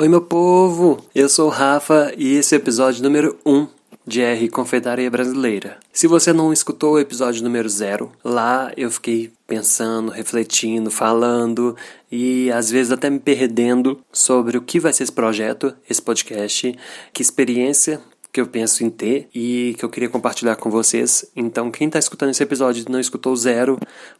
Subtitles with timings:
[0.00, 1.04] Oi, meu povo!
[1.12, 3.66] Eu sou o Rafa e esse é o episódio número 1
[4.06, 5.76] de R Confeitaria Brasileira.
[5.92, 11.76] Se você não escutou o episódio número 0, lá eu fiquei pensando, refletindo, falando
[12.12, 16.78] e às vezes até me perdendo sobre o que vai ser esse projeto, esse podcast,
[17.12, 18.00] que experiência
[18.32, 21.24] que eu penso em ter e que eu queria compartilhar com vocês.
[21.34, 23.78] Então, quem está escutando esse episódio e não escutou zero,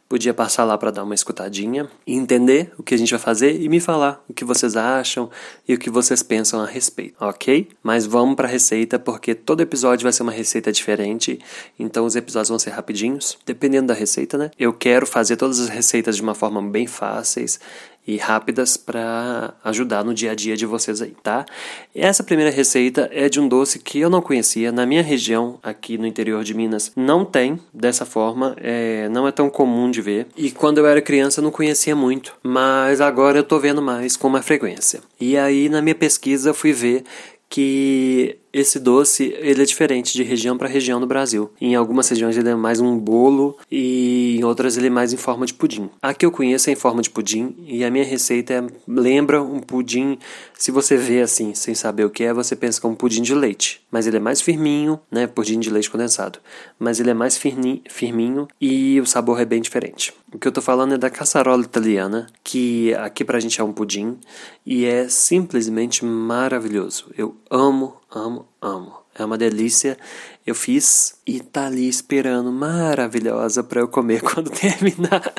[0.09, 3.61] podia passar lá para dar uma escutadinha e entender o que a gente vai fazer
[3.61, 5.29] e me falar o que vocês acham
[5.67, 7.69] e o que vocês pensam a respeito, ok?
[7.83, 11.39] Mas vamos para a receita porque todo episódio vai ser uma receita diferente,
[11.77, 14.49] então os episódios vão ser rapidinhos, dependendo da receita, né?
[14.57, 17.59] Eu quero fazer todas as receitas de uma forma bem fáceis
[18.07, 21.45] e rápidas para ajudar no dia a dia de vocês aí, tá?
[21.93, 24.71] Essa primeira receita é de um doce que eu não conhecia.
[24.71, 29.31] Na minha região, aqui no interior de Minas, não tem dessa forma, é, não é
[29.31, 30.27] tão comum de ver.
[30.35, 34.17] E quando eu era criança, eu não conhecia muito, mas agora eu tô vendo mais
[34.17, 35.01] com uma frequência.
[35.19, 37.03] E aí, na minha pesquisa, eu fui ver
[37.47, 41.51] que esse doce ele é diferente de região para região do Brasil.
[41.59, 45.17] Em algumas regiões ele é mais um bolo e em outras ele é mais em
[45.17, 45.89] forma de pudim.
[46.01, 49.41] A que eu conheço é em forma de pudim e a minha receita é, lembra
[49.41, 50.17] um pudim.
[50.57, 53.21] Se você vê assim, sem saber o que é, você pensa que é um pudim
[53.21, 55.27] de leite, mas ele é mais firminho, né?
[55.27, 56.39] Pudim de leite condensado,
[56.77, 60.13] mas ele é mais firminho e o sabor é bem diferente.
[60.33, 63.71] O que eu tô falando é da caçarola italiana, que aqui pra gente é um
[63.71, 64.17] pudim
[64.63, 67.07] e é simplesmente maravilhoso.
[67.17, 68.93] Eu amo amo, amo.
[69.15, 69.97] É uma delícia.
[70.45, 75.33] Eu fiz e tá ali esperando, maravilhosa, para eu comer quando terminar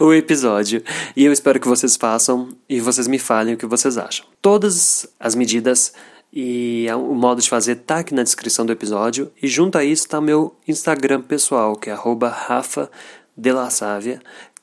[0.00, 0.82] o episódio.
[1.16, 4.26] E eu espero que vocês façam e vocês me falem o que vocês acham.
[4.40, 5.92] Todas as medidas
[6.32, 9.30] e o modo de fazer tá aqui na descrição do episódio.
[9.42, 12.90] E junto a isso está meu Instagram pessoal, que é Rafa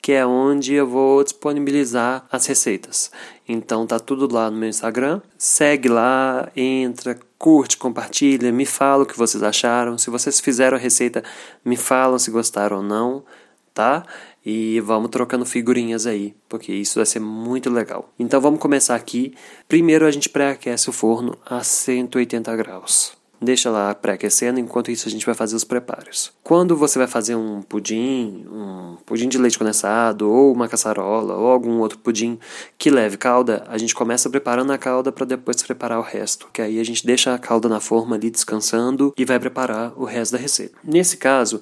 [0.06, 3.10] que é onde eu vou disponibilizar as receitas.
[3.50, 5.20] Então tá tudo lá no meu Instagram.
[5.36, 9.98] Segue lá, entra, curte, compartilha, me fala o que vocês acharam.
[9.98, 11.24] Se vocês fizeram a receita,
[11.66, 13.24] me falam se gostaram ou não,
[13.74, 14.06] tá?
[14.46, 18.08] E vamos trocando figurinhas aí, porque isso vai ser muito legal.
[18.20, 19.34] Então vamos começar aqui.
[19.68, 23.18] Primeiro a gente pré-aquece o forno a 180 graus.
[23.46, 26.32] Deixa lá pré-aquecendo, enquanto isso a gente vai fazer os preparos.
[26.44, 31.52] Quando você vai fazer um pudim, um pudim de leite condensado, ou uma caçarola, ou
[31.52, 32.40] algum outro pudim
[32.76, 36.48] que leve calda, a gente começa preparando a calda para depois preparar o resto.
[36.52, 40.06] Que aí a gente deixa a calda na forma ali descansando e vai preparar o
[40.06, 40.76] resto da receita.
[40.84, 41.62] Nesse caso,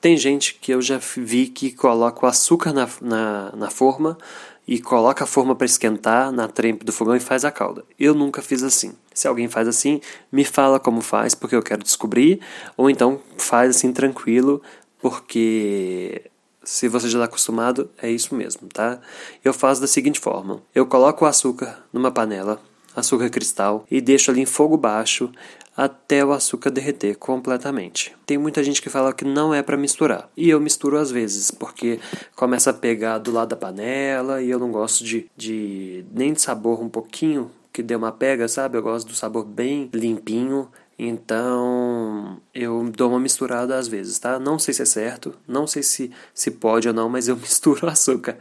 [0.00, 4.18] tem gente que eu já vi que coloca o açúcar na, na, na forma
[4.66, 7.84] e coloca a forma para esquentar na trempe do fogão e faz a calda.
[7.98, 8.92] Eu nunca fiz assim.
[9.12, 10.00] Se alguém faz assim,
[10.30, 12.40] me fala como faz, porque eu quero descobrir,
[12.76, 14.62] ou então faz assim tranquilo,
[15.00, 16.30] porque
[16.62, 19.00] se você já está acostumado, é isso mesmo, tá?
[19.44, 22.60] Eu faço da seguinte forma: eu coloco o açúcar numa panela,
[23.00, 25.30] açúcar cristal, e deixo ali em fogo baixo
[25.76, 28.14] até o açúcar derreter completamente.
[28.26, 31.50] Tem muita gente que fala que não é para misturar, e eu misturo às vezes,
[31.50, 31.98] porque
[32.36, 36.40] começa a pegar do lado da panela e eu não gosto de, de nem de
[36.40, 38.76] sabor um pouquinho que dê uma pega, sabe?
[38.76, 40.68] Eu gosto do sabor bem limpinho.
[40.98, 44.38] Então eu dou uma misturada às vezes, tá?
[44.38, 47.88] Não sei se é certo, não sei se, se pode ou não, mas eu misturo
[47.88, 48.36] açúcar.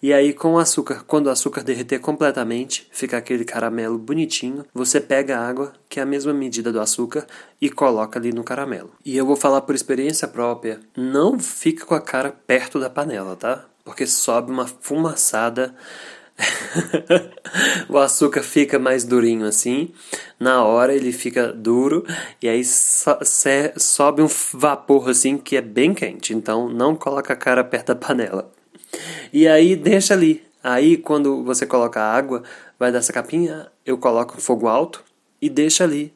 [0.00, 5.00] E aí, com o açúcar, quando o açúcar derreter completamente, fica aquele caramelo bonitinho, você
[5.00, 7.26] pega a água, que é a mesma medida do açúcar,
[7.60, 8.92] e coloca ali no caramelo.
[9.04, 13.34] E eu vou falar por experiência própria: não fica com a cara perto da panela,
[13.34, 13.64] tá?
[13.84, 15.74] Porque sobe uma fumaçada.
[17.88, 19.92] o açúcar fica mais durinho assim,
[20.38, 22.06] na hora ele fica duro
[22.40, 23.10] e aí so,
[23.76, 27.96] sobe um vapor assim que é bem quente, então não coloca a cara perto da
[27.96, 28.52] panela.
[29.32, 30.42] E aí deixa ali.
[30.62, 32.42] Aí quando você coloca a água,
[32.78, 35.02] vai dar essa capinha, eu coloco fogo alto
[35.40, 36.12] e deixa ali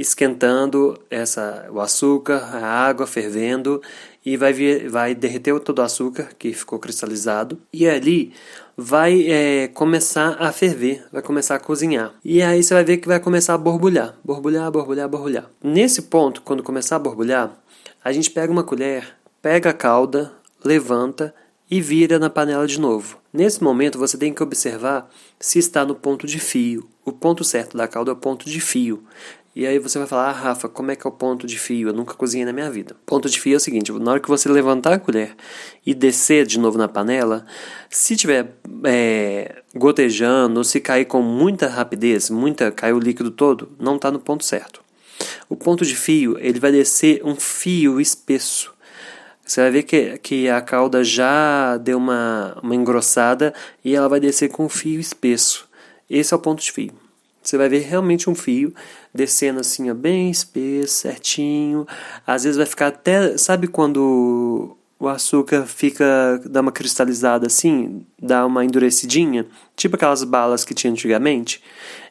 [0.00, 3.82] esquentando essa o açúcar, a água fervendo
[4.24, 8.32] e vai vir, vai derreter todo o açúcar que ficou cristalizado e ali
[8.76, 12.14] vai é, começar a ferver, vai começar a cozinhar.
[12.24, 15.50] E aí você vai ver que vai começar a borbulhar, borbulhar, borbulhar, borbulhar.
[15.62, 17.52] Nesse ponto, quando começar a borbulhar,
[18.02, 19.06] a gente pega uma colher,
[19.42, 20.32] pega a calda,
[20.64, 21.34] levanta
[21.70, 23.18] e vira na panela de novo.
[23.32, 25.08] Nesse momento você tem que observar
[25.38, 26.88] se está no ponto de fio.
[27.04, 29.04] O ponto certo da calda é o ponto de fio.
[29.54, 31.88] E aí você vai falar, ah, Rafa, como é que é o ponto de fio?
[31.88, 32.96] Eu nunca cozinhei na minha vida.
[33.04, 35.36] Ponto de fio é o seguinte: na hora que você levantar a colher
[35.84, 37.44] e descer de novo na panela,
[37.88, 43.96] se tiver é, gotejando se cair com muita rapidez, muita, caiu o líquido todo, não
[43.96, 44.82] está no ponto certo.
[45.48, 48.72] O ponto de fio ele vai descer um fio espesso.
[49.50, 53.52] Você vai ver que, que a calda já deu uma, uma engrossada
[53.84, 55.68] e ela vai descer com um fio espesso.
[56.08, 56.92] Esse é o ponto de fio.
[57.42, 58.72] Você vai ver realmente um fio
[59.12, 61.84] descendo assim, ó, bem espesso, certinho.
[62.24, 63.36] Às vezes vai ficar até.
[63.38, 66.38] Sabe quando o açúcar fica.
[66.44, 69.46] dá uma cristalizada assim, dá uma endurecidinha?
[69.74, 71.62] Tipo aquelas balas que tinha antigamente.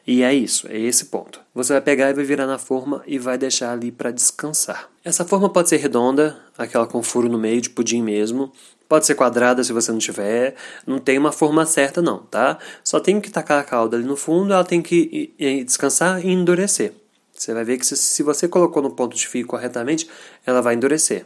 [0.04, 1.40] E é isso, é esse ponto.
[1.54, 4.90] Você vai pegar e vai virar na forma e vai deixar ali para descansar.
[5.04, 8.50] Essa forma pode ser redonda, aquela com furo no meio de pudim mesmo.
[8.88, 10.56] Pode ser quadrada se você não tiver.
[10.84, 12.58] Não tem uma forma certa, não, tá?
[12.82, 15.32] Só tem que tacar a calda ali no fundo, ela tem que
[15.64, 16.92] descansar e endurecer.
[17.32, 20.10] Você vai ver que se, se você colocou no ponto de fio corretamente,
[20.44, 21.24] ela vai endurecer.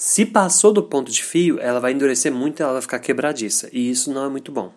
[0.00, 3.68] Se passou do ponto de fio, ela vai endurecer muito e ela vai ficar quebradiça.
[3.72, 4.72] E isso não é muito bom,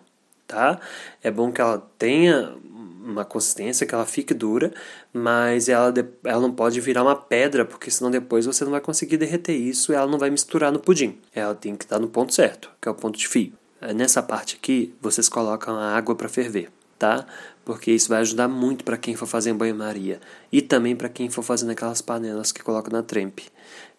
[0.48, 0.80] tá?
[1.22, 2.56] É bom que ela tenha
[3.04, 4.74] uma consistência, que ela fique dura,
[5.12, 9.16] mas ela, ela não pode virar uma pedra, porque senão depois você não vai conseguir
[9.16, 11.16] derreter isso e ela não vai misturar no pudim.
[11.32, 13.52] Ela tem que estar no ponto certo, que é o ponto de fio.
[13.80, 16.68] É, nessa parte aqui, vocês colocam a água para ferver,
[16.98, 17.24] tá?
[17.64, 20.20] Porque isso vai ajudar muito para quem for fazer em banho-maria
[20.50, 23.44] e também para quem for fazer naquelas panelas que coloca na trempe.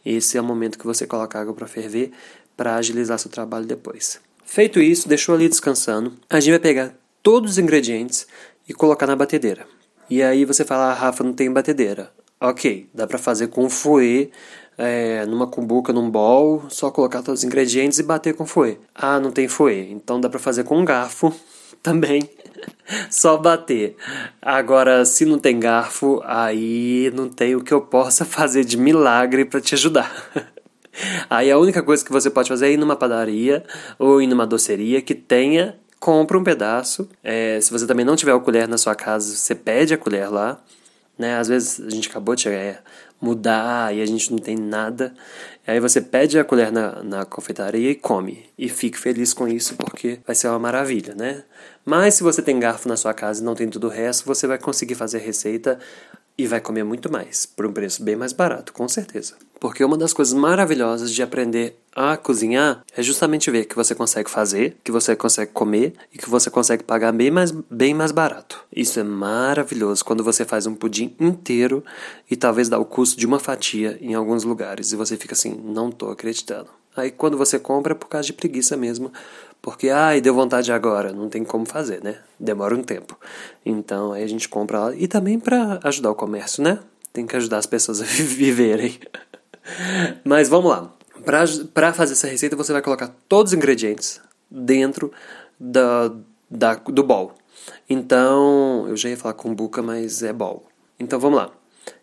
[0.05, 2.11] Esse é o momento que você coloca a água para ferver
[2.55, 4.19] para agilizar seu trabalho depois.
[4.45, 6.13] Feito isso, deixou ali descansando.
[6.29, 8.27] A gente vai pegar todos os ingredientes
[8.67, 9.65] e colocar na batedeira.
[10.09, 12.11] E aí você fala, ah, Rafa, não tem batedeira.
[12.39, 14.29] Ok, dá para fazer com fouet,
[14.77, 18.79] é, numa cumbuca, num bol, só colocar todos os ingredientes e bater com fouet.
[18.93, 21.33] Ah, não tem fouet, então dá para fazer com um garfo
[21.83, 22.27] também.
[23.09, 23.95] Só bater.
[24.41, 29.45] Agora, se não tem garfo, aí não tem o que eu possa fazer de milagre
[29.45, 30.11] para te ajudar.
[31.29, 33.63] Aí a única coisa que você pode fazer é ir numa padaria
[33.97, 37.07] ou ir numa doceria que tenha compra um pedaço.
[37.23, 40.29] É, se você também não tiver a colher na sua casa, você pede a colher
[40.29, 40.61] lá.
[41.17, 41.37] Né?
[41.37, 42.79] Às vezes a gente acabou de é,
[43.21, 45.13] mudar e a gente não tem nada.
[45.65, 48.45] Aí você pede a colher na, na confeitaria e come.
[48.57, 51.43] E fique feliz com isso porque vai ser uma maravilha, né?
[51.85, 54.45] Mas se você tem garfo na sua casa e não tem tudo o resto, você
[54.45, 55.79] vai conseguir fazer receita
[56.37, 59.35] e vai comer muito mais, por um preço bem mais barato, com certeza.
[59.59, 64.29] Porque uma das coisas maravilhosas de aprender a cozinhar é justamente ver que você consegue
[64.29, 68.65] fazer, que você consegue comer e que você consegue pagar bem mais, bem mais barato.
[68.75, 71.83] Isso é maravilhoso quando você faz um pudim inteiro
[72.29, 75.53] e talvez dá o custo de uma fatia em alguns lugares e você fica assim,
[75.63, 76.67] não tô acreditando.
[76.95, 79.11] Aí quando você compra é por causa de preguiça mesmo,
[79.63, 82.17] porque, ai, deu vontade agora, não tem como fazer, né?
[82.37, 83.17] Demora um tempo.
[83.65, 84.93] Então, aí a gente compra lá.
[84.93, 86.79] E também para ajudar o comércio, né?
[87.13, 88.99] Tem que ajudar as pessoas a viverem.
[90.21, 90.93] Mas vamos lá.
[91.73, 94.19] Para fazer essa receita, você vai colocar todos os ingredientes
[94.51, 95.13] dentro
[95.57, 96.11] da,
[96.51, 97.31] da, do bowl.
[97.89, 100.67] Então, eu já ia falar cumbuca, mas é bowl.
[100.99, 101.49] Então, vamos lá.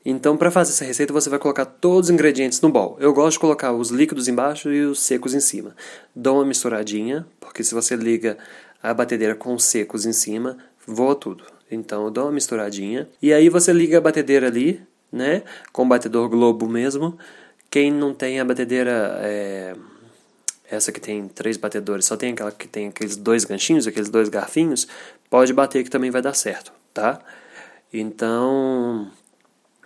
[0.04, 2.96] Então, para fazer essa receita, você vai colocar todos os ingredientes no bol.
[3.00, 5.76] Eu gosto de colocar os líquidos embaixo e os secos em cima.
[6.14, 8.38] Dou uma misturadinha, porque se você liga
[8.82, 10.56] a batedeira com os secos em cima,
[10.86, 11.44] voa tudo.
[11.70, 13.08] Então, eu dou uma misturadinha.
[13.20, 14.82] E aí você liga a batedeira ali,
[15.12, 15.42] né?
[15.72, 17.18] Com o batedor globo mesmo.
[17.70, 19.18] Quem não tem a batedeira...
[19.22, 19.74] É
[20.70, 24.28] essa que tem três batedores, só tem aquela que tem aqueles dois ganchinhos, aqueles dois
[24.28, 24.86] garfinhos,
[25.28, 27.18] pode bater que também vai dar certo, tá?
[27.92, 29.10] Então,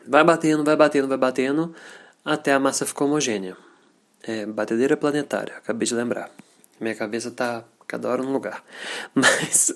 [0.06, 1.74] Vai batendo, vai batendo, vai batendo,
[2.24, 3.56] até a massa ficar homogênea.
[4.22, 6.30] É, batedeira planetária, acabei de lembrar.
[6.80, 8.62] Minha cabeça tá cada hora num lugar.
[9.14, 9.74] Mas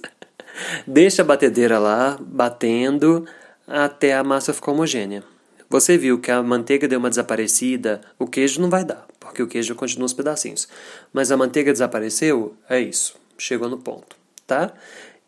[0.86, 3.26] deixa a batedeira lá, batendo,
[3.66, 5.22] até a massa ficar homogênea.
[5.70, 9.46] Você viu que a manteiga deu uma desaparecida, o queijo não vai dar, porque o
[9.46, 10.66] queijo continua os pedacinhos.
[11.12, 14.16] Mas a manteiga desapareceu, é isso, chegou no ponto,
[14.46, 14.72] tá?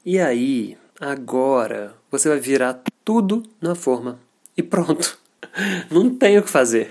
[0.04, 4.19] E aí, agora, você vai virar tudo na forma
[4.61, 5.19] e pronto.
[5.90, 6.90] Não tem o que fazer.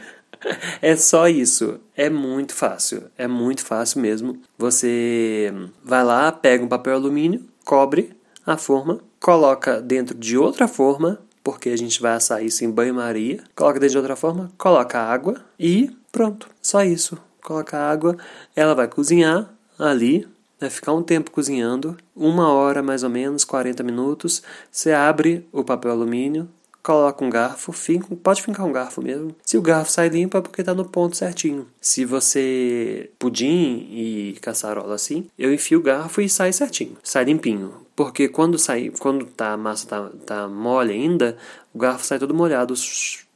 [0.82, 1.80] É só isso.
[1.96, 3.04] É muito fácil.
[3.18, 4.42] É muito fácil mesmo.
[4.58, 11.20] Você vai lá, pega um papel alumínio, cobre a forma, coloca dentro de outra forma,
[11.44, 13.44] porque a gente vai assar isso em banho-maria.
[13.56, 16.50] Coloca dentro de outra forma, coloca água e pronto.
[16.62, 17.18] Só isso.
[17.42, 18.18] Coloca água,
[18.56, 20.28] ela vai cozinhar ali,
[20.60, 24.44] vai ficar um tempo cozinhando, uma hora mais ou menos, 40 minutos.
[24.70, 26.50] Você abre o papel alumínio,
[26.84, 29.36] coloca um garfo, finca, pode fincar um garfo mesmo.
[29.46, 31.68] Se o garfo sai limpo é porque está no ponto certinho.
[31.80, 37.74] Se você pudim e caçarola assim, eu enfio o garfo e sai certinho, sai limpinho.
[37.96, 41.38] Porque quando sai, quando tá, a massa tá, tá mole ainda,
[41.74, 42.74] o garfo sai todo molhado,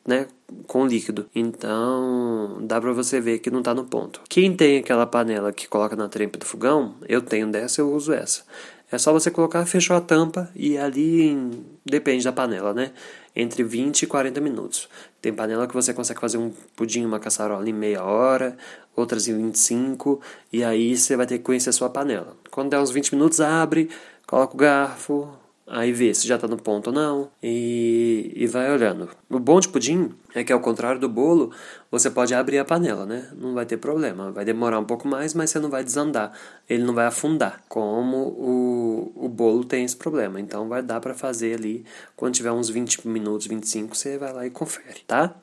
[0.08, 0.28] né,
[0.68, 1.26] com líquido.
[1.36, 4.22] Então, dá para você ver que não tá no ponto.
[4.30, 8.14] Quem tem aquela panela que coloca na trempa do fogão, eu tenho dessa, eu uso
[8.14, 8.44] essa.
[8.92, 11.36] É só você colocar, fechou a tampa e ali
[11.86, 12.92] depende da panela, né?
[13.36, 14.88] Entre 20 e 40 minutos.
[15.22, 18.58] Tem panela que você consegue fazer um pudim, uma caçarola em meia hora,
[18.96, 20.22] outras em 25,
[20.52, 22.36] e aí você vai ter que conhecer a sua panela.
[22.52, 23.90] Quando der uns 20 minutos, abre,
[24.28, 25.30] coloca o garfo,
[25.66, 29.10] aí vê se já está no ponto ou não e, e vai olhando.
[29.30, 31.52] O bom de pudim é que ao contrário do bolo,
[31.90, 33.30] você pode abrir a panela, né?
[33.36, 34.32] Não vai ter problema.
[34.32, 36.32] Vai demorar um pouco mais, mas você não vai desandar.
[36.70, 40.40] Ele não vai afundar, como o, o bolo tem esse problema.
[40.40, 44.46] Então vai dar para fazer ali, quando tiver uns 20 minutos, 25, você vai lá
[44.46, 45.36] e confere, tá?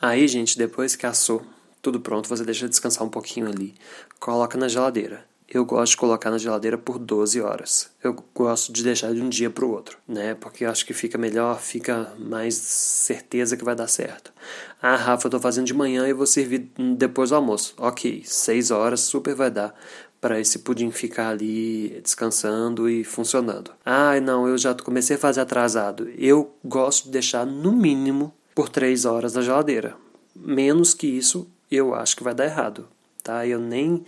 [0.00, 1.42] Aí, gente, depois que assou
[1.82, 3.74] tudo pronto, você deixa descansar um pouquinho ali.
[4.18, 7.90] Coloca na geladeira eu gosto de colocar na geladeira por 12 horas.
[8.02, 10.34] Eu gosto de deixar de um dia para o outro, né?
[10.34, 14.32] Porque acho que fica melhor, fica mais certeza que vai dar certo.
[14.80, 17.74] Ah, Rafa, eu tô fazendo de manhã e vou servir depois do almoço.
[17.76, 19.74] Ok, 6 horas super vai dar
[20.20, 23.72] para esse pudim ficar ali descansando e funcionando.
[23.84, 26.08] Ah, não, eu já comecei a fazer atrasado.
[26.16, 29.96] Eu gosto de deixar no mínimo por 3 horas na geladeira.
[30.36, 32.86] Menos que isso, eu acho que vai dar errado,
[33.24, 33.46] tá?
[33.46, 34.04] Eu nem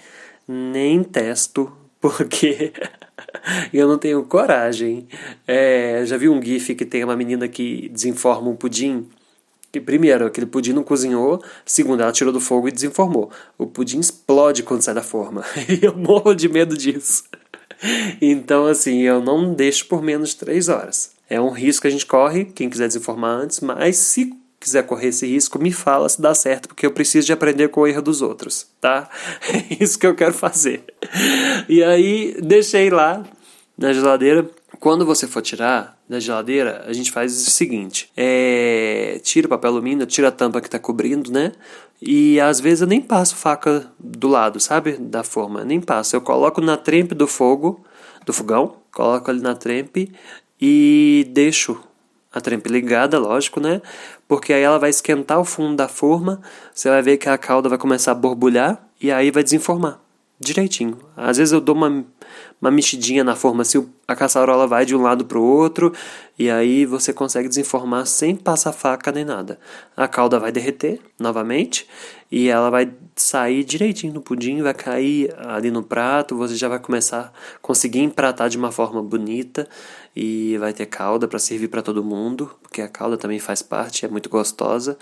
[0.46, 2.72] nem testo, porque
[3.72, 5.06] eu não tenho coragem.
[5.46, 9.08] É, já vi um GIF que tem uma menina que desenforma um pudim.
[9.70, 11.42] Que, primeiro, aquele pudim não cozinhou.
[11.64, 13.30] Segundo, ela tirou do fogo e desenformou.
[13.56, 15.44] O pudim explode quando sai da forma.
[15.68, 17.24] E eu morro de medo disso.
[18.20, 21.12] Então, assim, eu não deixo por menos três horas.
[21.28, 24.32] É um risco que a gente corre, quem quiser desenformar antes, mas se
[24.62, 27.80] quiser correr esse risco, me fala se dá certo, porque eu preciso de aprender com
[27.80, 29.08] o erro dos outros, tá?
[29.52, 30.84] É isso que eu quero fazer.
[31.68, 33.22] E aí, deixei lá
[33.76, 34.48] na geladeira.
[34.78, 39.70] Quando você for tirar da geladeira, a gente faz o seguinte: é, tira o papel
[39.70, 41.52] alumínio, tira a tampa que está cobrindo, né?
[42.00, 44.92] E às vezes eu nem passo faca do lado, sabe?
[44.92, 46.16] Da forma, nem passo.
[46.16, 47.84] Eu coloco na trempe do fogo,
[48.26, 50.12] do fogão, coloco ali na trempe
[50.60, 51.80] e deixo
[52.32, 53.82] a trempe ligada, lógico, né?
[54.26, 56.40] Porque aí ela vai esquentar o fundo da forma,
[56.74, 60.00] você vai ver que a calda vai começar a borbulhar e aí vai desenformar
[60.42, 60.98] direitinho.
[61.16, 62.04] Às vezes eu dou uma,
[62.60, 65.92] uma mexidinha na forma, se a caçarola vai de um lado para o outro,
[66.38, 69.58] e aí você consegue desenformar sem passar faca nem nada.
[69.96, 71.86] A calda vai derreter novamente
[72.30, 76.80] e ela vai sair direitinho no pudim, vai cair ali no prato, você já vai
[76.80, 79.68] começar a conseguir empratar de uma forma bonita
[80.14, 84.04] e vai ter calda para servir para todo mundo, porque a calda também faz parte,
[84.04, 84.98] é muito gostosa,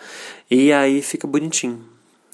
[0.51, 1.85] e aí fica bonitinho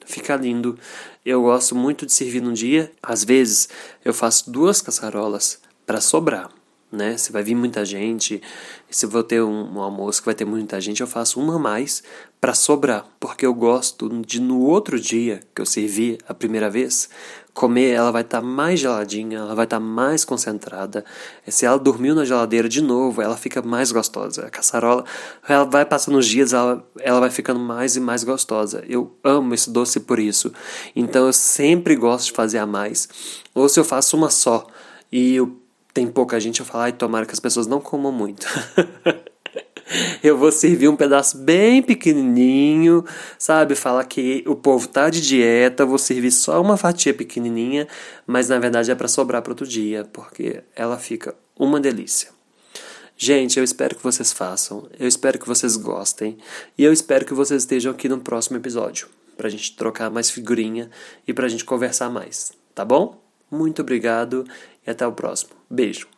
[0.06, 0.78] fica lindo.
[1.24, 2.90] Eu gosto muito de servir num dia.
[3.02, 3.68] Às vezes
[4.04, 6.50] eu faço duas caçarolas para sobrar,
[6.90, 7.16] né?
[7.18, 8.40] Se vai vir muita gente,
[8.88, 11.58] se vou ter um, um, almoço que vai ter muita gente, eu faço uma a
[11.58, 12.02] mais
[12.40, 17.08] para sobrar, porque eu gosto de no outro dia que eu servi a primeira vez,
[17.56, 21.02] comer, ela vai estar tá mais geladinha, ela vai estar tá mais concentrada.
[21.48, 24.44] Se ela dormiu na geladeira de novo, ela fica mais gostosa.
[24.44, 25.06] A caçarola,
[25.48, 28.84] ela vai passando os dias, ela, ela vai ficando mais e mais gostosa.
[28.86, 30.52] Eu amo esse doce por isso.
[30.94, 33.08] Então eu sempre gosto de fazer a mais.
[33.54, 34.66] Ou se eu faço uma só
[35.10, 35.58] e eu,
[35.94, 38.46] tem pouca gente, eu falo, ai, tomara que as pessoas não comam muito.
[40.22, 43.04] eu vou servir um pedaço bem pequenininho,
[43.38, 43.74] sabe?
[43.74, 47.86] Falar que o povo tá de dieta, vou servir só uma fatia pequenininha,
[48.26, 52.30] mas na verdade é para sobrar para outro dia, porque ela fica uma delícia.
[53.16, 56.36] Gente, eu espero que vocês façam, eu espero que vocês gostem
[56.76, 60.90] e eu espero que vocês estejam aqui no próximo episódio pra gente trocar mais figurinha
[61.26, 63.22] e pra gente conversar mais, tá bom?
[63.50, 64.44] Muito obrigado
[64.86, 65.52] e até o próximo.
[65.70, 66.08] Beijo.